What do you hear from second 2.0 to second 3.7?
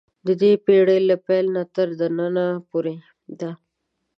ننه پورې ده.